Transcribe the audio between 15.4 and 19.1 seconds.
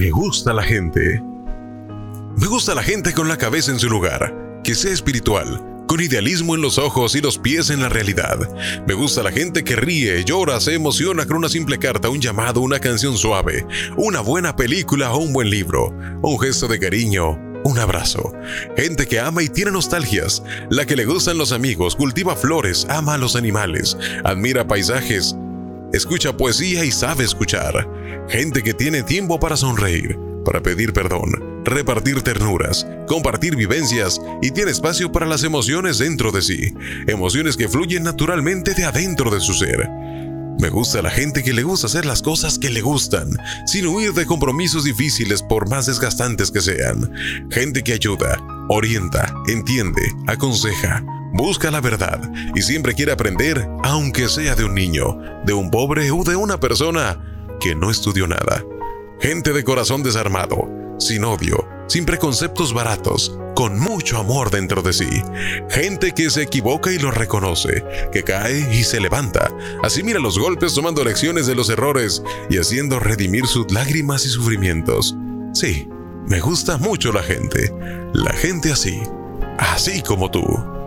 libro, un gesto de cariño, un abrazo. Gente